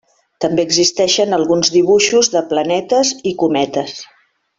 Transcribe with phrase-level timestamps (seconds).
[0.43, 3.95] També existeixen alguns dibuixos de planetes i cometes.